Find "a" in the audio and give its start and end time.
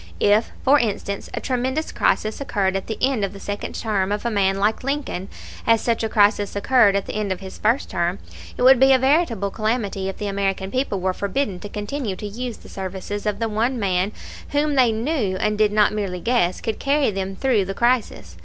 1.35-1.39, 4.25-4.31, 6.03-6.09, 8.93-8.97